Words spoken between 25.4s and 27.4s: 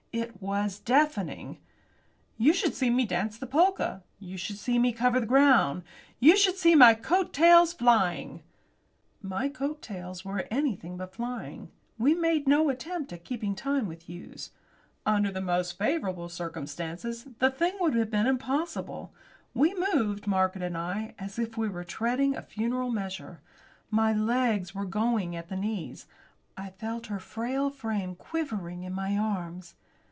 the knees. I felt her